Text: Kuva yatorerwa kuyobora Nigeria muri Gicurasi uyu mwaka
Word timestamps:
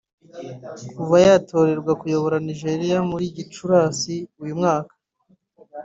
Kuva 0.97 1.15
yatorerwa 1.27 1.91
kuyobora 2.01 2.37
Nigeria 2.47 2.97
muri 3.09 3.25
Gicurasi 3.35 4.15
uyu 4.43 4.53
mwaka 4.59 4.93